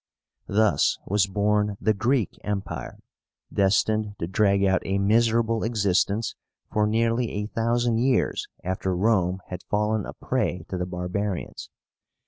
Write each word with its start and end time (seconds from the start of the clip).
Thus 0.47 0.97
was 1.05 1.27
born 1.27 1.77
the 1.79 1.93
GREEK 1.93 2.39
EMPIRE, 2.43 2.97
destined 3.53 4.15
to 4.17 4.25
drag 4.25 4.63
out 4.65 4.81
a 4.83 4.97
miserable 4.97 5.63
existence 5.63 6.33
for 6.73 6.87
nearly 6.87 7.29
a 7.29 7.45
thousand 7.45 7.99
years 7.99 8.47
after 8.63 8.95
Rome 8.95 9.41
had 9.49 9.61
fallen 9.69 10.07
a 10.07 10.13
prey 10.13 10.65
to 10.69 10.77
the 10.79 10.87
barbarians. 10.87 11.69